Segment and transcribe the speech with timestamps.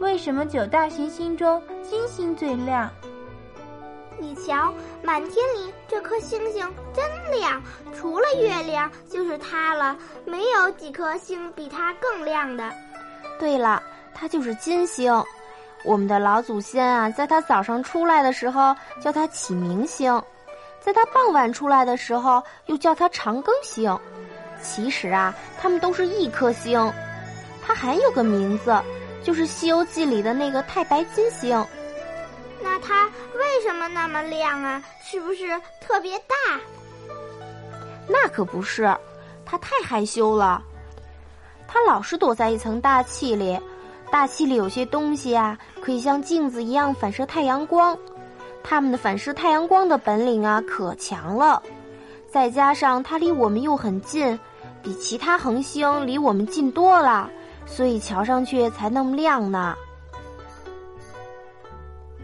[0.00, 2.90] 为什么九大行星中金星最亮？
[4.18, 7.04] 你瞧，满天里这颗星星真
[7.40, 7.60] 亮，
[7.92, 12.72] 除了月亮就是它了，没有几颗星比它更亮的。
[13.38, 13.82] 对了，
[14.14, 15.12] 它就是金星。
[15.84, 20.22] 我们的老祖先啊，在它早上出来的时候叫它启明星，
[20.78, 23.98] 在它傍晚出来的时候又叫它长庚星。
[24.62, 26.92] 其实啊，它们都是一颗星。
[27.64, 28.72] 它还有个名字，
[29.22, 31.64] 就是《西游记》里的那个太白金星。
[32.62, 34.82] 那它为什么那么亮啊？
[35.04, 35.44] 是不是
[35.80, 36.60] 特别大？
[38.08, 38.94] 那可不是，
[39.44, 40.62] 它太害羞了。
[41.66, 43.58] 它老是躲在一层大气里，
[44.10, 47.96] 大气里有些东西啊，可以像镜子一样反射太阳光。
[48.62, 51.62] 它们的反射太阳光的本领啊，可强了。
[52.30, 54.38] 再加上它离我们又很近，
[54.82, 57.30] 比其他恒星离我们近多了，
[57.66, 59.76] 所以瞧上去才那么亮呢。